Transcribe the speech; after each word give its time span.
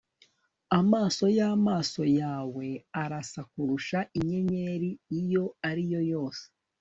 amaso 0.79 1.25
yamaso 1.37 2.03
yawe 2.21 2.67
arasa 3.03 3.41
kurusha 3.51 3.99
inyenyeri 4.17 4.89
iyo 5.21 5.43
ari 5.69 5.83
yo 5.93 6.01
yose 6.13 6.43